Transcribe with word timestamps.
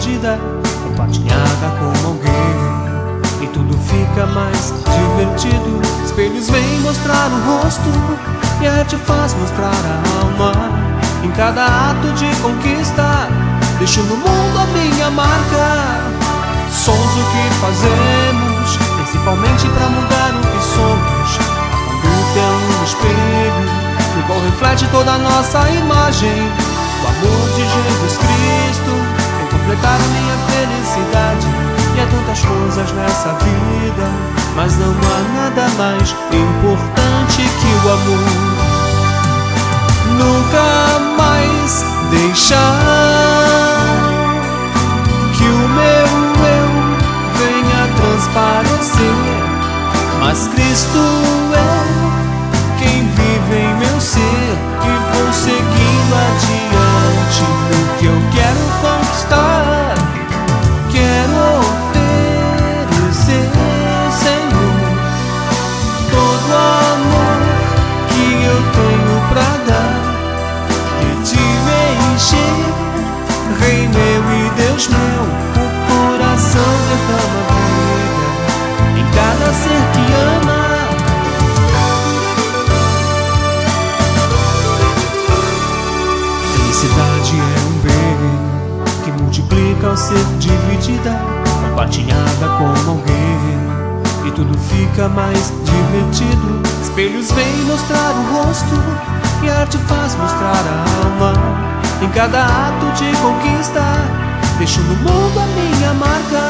dividida, 0.00 0.38
compartilhada 0.82 1.68
com 1.78 2.06
alguém. 2.08 3.42
E 3.42 3.46
tudo 3.48 3.78
fica 3.78 4.26
mais 4.26 4.72
divertido. 4.84 5.80
Espelhos 6.04 6.50
vêm 6.50 6.80
mostrar 6.80 7.28
o 7.30 7.62
rosto 7.62 7.90
e 8.60 8.66
a 8.66 8.78
arte 8.80 8.96
faz 8.96 9.34
mostrar 9.34 9.70
a 9.70 10.22
alma. 10.24 10.52
Em 11.22 11.30
cada 11.32 11.64
ato 11.64 12.12
de 12.14 12.34
conquista, 12.40 13.28
deixo 13.78 14.00
no 14.02 14.16
mundo 14.16 14.58
a 14.58 14.66
minha 14.66 15.10
marca. 15.10 16.10
Somos 16.72 17.12
o 17.12 17.24
que 17.30 17.54
fazemos, 17.60 18.76
principalmente 18.96 19.68
para 19.68 19.88
mudar 19.88 20.30
o 20.34 20.40
que 20.40 20.64
somos. 20.64 21.38
A 21.38 21.84
conduta 21.84 22.38
é 22.38 22.80
um 22.80 22.84
espelho 22.84 23.80
no 24.16 24.22
qual 24.24 24.40
reflete 24.40 24.86
toda 24.90 25.12
a 25.12 25.18
nossa 25.18 25.70
imagem. 25.70 26.48
O 27.02 27.06
amor 27.06 27.48
de 27.54 27.62
Jesus 27.62 28.18
Cristo 28.18 28.89
completar 29.60 29.94
a 29.94 30.08
minha 30.08 30.36
felicidade. 30.48 31.46
E 31.96 32.00
há 32.00 32.06
tantas 32.06 32.40
coisas 32.44 32.92
nessa 32.92 33.32
vida, 33.34 34.08
mas 34.56 34.76
não 34.76 34.90
há 34.90 35.20
nada 35.34 35.68
mais 35.76 36.14
importante 36.32 37.42
que 37.60 37.86
o 37.86 37.92
amor. 37.92 38.70
Nunca 40.18 40.66
mais 41.18 41.84
deixar 42.10 42.76
que 45.36 45.44
o 45.44 45.68
meu 45.68 46.08
eu 46.46 46.68
venha 47.38 47.82
transparecer, 47.96 49.14
mas 50.20 50.48
Cristo 50.48 51.39
Deus 74.80 74.88
meu, 74.88 74.98
o 74.98 75.68
coração 76.08 76.72
derrama 76.88 77.42
vida 77.52 78.24
em 78.98 79.04
cada 79.14 79.52
ser 79.52 79.82
que 79.92 80.04
ama. 80.38 80.60
Felicidade 86.52 87.36
é 87.36 87.60
um 87.60 87.76
bem 87.82 88.20
que 89.04 89.10
multiplica 89.22 89.88
ao 89.88 89.96
ser 89.98 90.24
dividida, 90.38 91.12
compartilhada 91.68 92.46
com 92.56 92.90
alguém. 92.90 93.20
E 94.26 94.30
tudo 94.30 94.56
fica 94.60 95.10
mais 95.10 95.52
divertido. 95.62 96.62
Espelhos 96.82 97.30
vêm 97.32 97.64
mostrar 97.64 98.12
o 98.12 98.22
rosto 98.34 98.76
e 99.42 99.50
arte 99.50 99.76
faz 99.76 100.14
mostrar 100.14 100.64
a 100.64 101.04
alma. 101.04 101.70
Em 102.02 102.08
cada 102.08 102.44
ato 102.44 102.86
de 102.96 103.14
conquista, 103.18 103.82
deixo 104.60 104.80
no 104.82 104.94
mundo 104.96 105.40
a 105.40 105.46
minha 105.46 105.94
marca. 105.94 106.42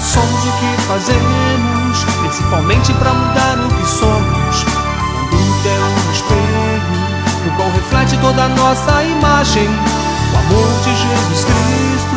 Somos 0.00 0.44
o 0.44 0.52
que 0.58 0.82
fazemos, 0.88 2.04
principalmente 2.20 2.92
para 2.94 3.12
mudar 3.14 3.58
o 3.64 3.68
que 3.68 3.86
somos. 3.86 4.56
O 5.22 5.36
mundo 5.36 5.68
é 5.68 5.78
um 5.78 6.12
espelho 6.12 6.82
no 7.44 7.50
qual 7.52 7.70
reflete 7.70 8.18
toda 8.18 8.42
a 8.42 8.48
nossa 8.48 9.04
imagem. 9.04 9.68
O 9.68 10.36
amor 10.36 10.68
de 10.82 10.90
Jesus 10.96 11.44
Cristo 11.44 12.16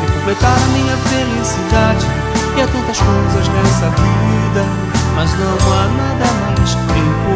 vem 0.00 0.10
completar 0.18 0.52
a 0.52 0.66
minha 0.76 0.96
felicidade. 0.98 2.06
E 2.56 2.60
há 2.60 2.66
tantas 2.66 2.98
coisas 2.98 3.48
nessa 3.48 3.88
vida, 3.88 4.66
mas 5.14 5.30
não 5.38 5.56
há 5.72 5.88
nada 5.88 6.26
mais 6.58 6.72
importante 6.72 7.35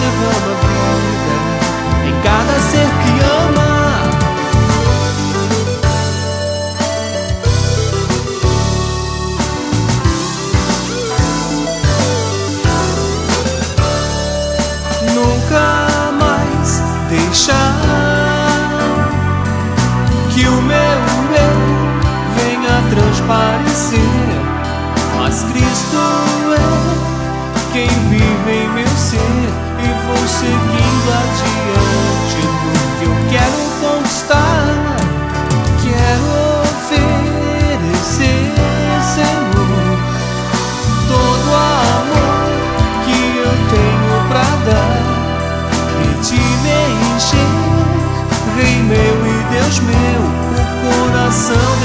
derrama 0.00 0.54
vida 0.62 1.34
em 2.08 2.14
cada 2.22 2.58
ser 2.60 2.88
que 3.02 3.12
ama. 3.24 3.72
nunca 15.14 16.12
mais 16.18 16.82
deixar 17.08 17.74
que 20.30 20.46
o 20.46 20.62
meu 20.62 20.78
eu 20.78 21.56
venha 22.36 22.82
transparecer. 22.90 24.00
Mas 25.16 25.42
Cristo 25.44 25.98
é 26.56 27.72
quem 27.72 27.88
vive 27.88 28.64
em 28.64 28.68
meu 28.74 28.88
ser 28.88 29.71
e 29.82 29.88
vou 30.06 30.22
seguindo 30.28 31.08
adiante 31.12 32.40
no 32.62 32.72
que 32.98 33.04
eu 33.04 33.14
quero 33.30 33.60
conquistar. 33.80 34.64
Quero 35.82 36.28
oferecer, 36.62 38.44
Senhor, 39.14 39.98
todo 41.08 41.46
o 41.48 41.54
amor 41.54 42.36
que 43.04 43.18
eu 43.38 43.52
tenho 43.70 44.14
pra 44.28 44.48
dar 44.70 45.02
e 46.02 46.06
te 46.22 46.40
encher, 47.16 47.52
Rei 48.56 48.76
meu 48.82 49.16
e 49.26 49.28
Deus 49.52 49.76
meu, 49.80 50.22
o 50.52 50.64
coração 50.82 51.81